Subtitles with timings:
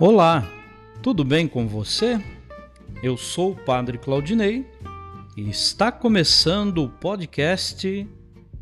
[0.00, 0.48] Olá,
[1.02, 2.22] tudo bem com você?
[3.02, 4.64] Eu sou o Padre Claudinei
[5.36, 8.06] e está começando o podcast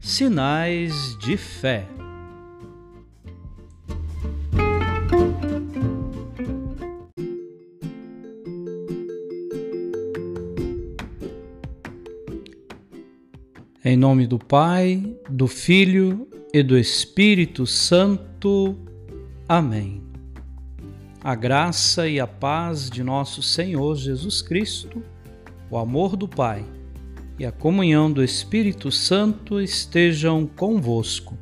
[0.00, 1.86] Sinais de Fé.
[13.84, 18.74] Em nome do Pai, do Filho e do Espírito Santo.
[19.46, 20.15] Amém
[21.26, 25.02] a graça e a paz de nosso Senhor Jesus Cristo,
[25.68, 26.64] o amor do Pai
[27.36, 31.36] e a comunhão do Espírito Santo estejam convosco.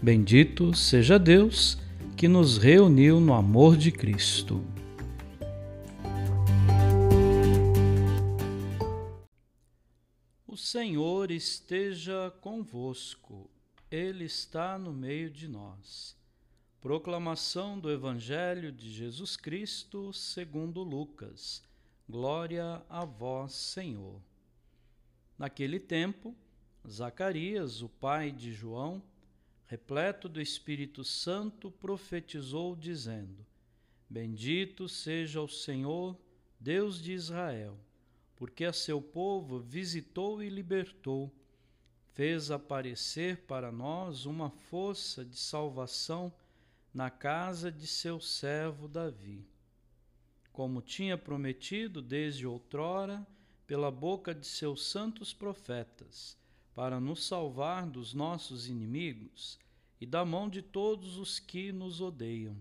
[0.00, 1.76] Bendito seja Deus
[2.16, 4.64] que nos reuniu no amor de Cristo.
[10.46, 13.50] O Senhor esteja convosco,
[13.90, 16.16] Ele está no meio de nós.
[16.80, 21.62] Proclamação do Evangelho de Jesus Cristo segundo Lucas.
[22.08, 24.20] Glória a vós, Senhor.
[25.38, 26.36] Naquele tempo,
[26.86, 29.02] Zacarias, o pai de João,
[29.66, 33.44] repleto do Espírito Santo, profetizou dizendo:
[34.08, 36.16] Bendito seja o Senhor,
[36.60, 37.76] Deus de Israel,
[38.36, 41.32] porque a seu povo visitou e libertou,
[42.12, 46.32] fez aparecer para nós uma força de salvação
[46.96, 49.46] na casa de seu servo Davi,
[50.50, 53.26] como tinha prometido desde outrora
[53.66, 56.38] pela boca de seus santos profetas,
[56.74, 59.58] para nos salvar dos nossos inimigos
[60.00, 62.56] e da mão de todos os que nos odeiam.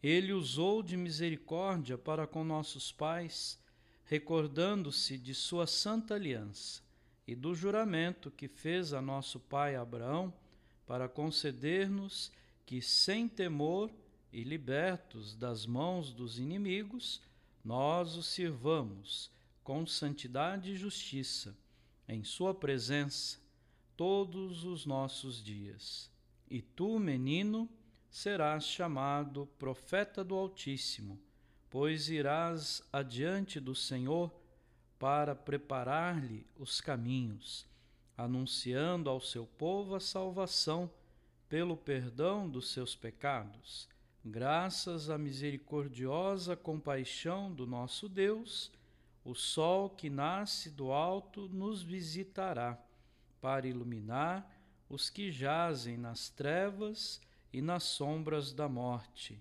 [0.00, 3.58] Ele usou de misericórdia para com nossos pais,
[4.04, 6.80] recordando-se de sua santa aliança
[7.26, 10.32] e do juramento que fez a nosso pai Abraão
[10.86, 12.30] para conceder-nos
[12.64, 13.90] que, sem temor
[14.32, 17.20] e libertos das mãos dos inimigos,
[17.64, 19.30] nós o sirvamos
[19.62, 21.56] com santidade e justiça
[22.08, 23.38] em Sua presença
[23.96, 26.10] todos os nossos dias.
[26.50, 27.68] E tu, menino,
[28.10, 31.18] serás chamado profeta do Altíssimo,
[31.70, 34.30] pois irás adiante do Senhor
[34.98, 37.66] para preparar-lhe os caminhos,
[38.16, 40.90] anunciando ao seu povo a salvação
[41.52, 43.86] pelo perdão dos seus pecados,
[44.24, 48.72] graças à misericordiosa compaixão do nosso Deus,
[49.22, 52.82] o sol que nasce do alto nos visitará,
[53.38, 54.50] para iluminar
[54.88, 57.20] os que jazem nas trevas
[57.52, 59.38] e nas sombras da morte,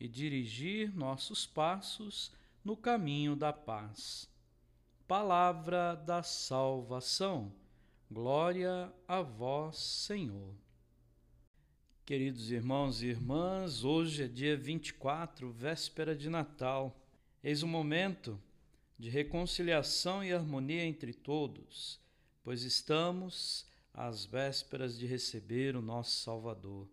[0.00, 2.32] e dirigir nossos passos
[2.64, 4.26] no caminho da paz.
[5.06, 7.52] Palavra da salvação.
[8.10, 10.54] Glória a vós, Senhor.
[12.04, 17.00] Queridos irmãos e irmãs, hoje é dia 24, véspera de Natal.
[17.44, 18.42] Eis o momento
[18.98, 22.00] de reconciliação e harmonia entre todos,
[22.42, 23.64] pois estamos
[23.94, 26.88] às vésperas de receber o nosso Salvador.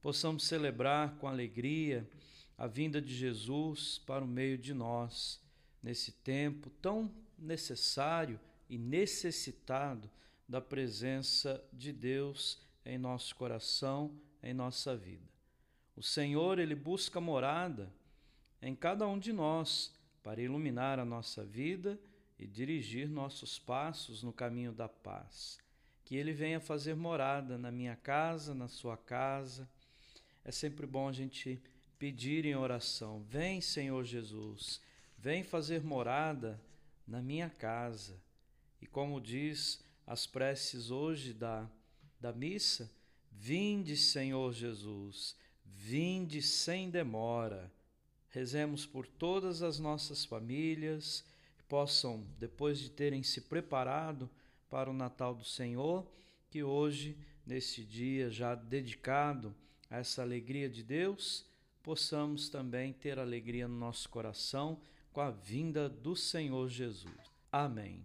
[0.00, 2.08] Possamos celebrar com alegria
[2.56, 5.38] a vinda de Jesus para o meio de nós,
[5.82, 8.40] nesse tempo tão necessário
[8.70, 10.10] e necessitado
[10.48, 14.10] da presença de Deus em nosso coração,
[14.42, 15.28] em nossa vida.
[15.94, 17.92] O Senhor, ele busca morada
[18.62, 22.00] em cada um de nós para iluminar a nossa vida
[22.38, 25.58] e dirigir nossos passos no caminho da paz.
[26.02, 29.68] Que ele venha fazer morada na minha casa, na sua casa.
[30.42, 31.60] É sempre bom a gente
[31.98, 34.80] pedir em oração: Vem, Senhor Jesus,
[35.18, 36.58] vem fazer morada
[37.06, 38.16] na minha casa.
[38.80, 41.68] E como diz as preces hoje da
[42.20, 42.90] da missa,
[43.30, 47.72] vinde, Senhor Jesus, vinde sem demora.
[48.28, 51.24] Rezemos por todas as nossas famílias,
[51.56, 54.28] que possam, depois de terem se preparado
[54.68, 56.06] para o Natal do Senhor,
[56.50, 57.16] que hoje,
[57.46, 59.54] nesse dia já dedicado
[59.90, 61.46] a essa alegria de Deus,
[61.82, 64.80] possamos também ter alegria no nosso coração
[65.12, 67.14] com a vinda do Senhor Jesus.
[67.50, 68.04] Amém.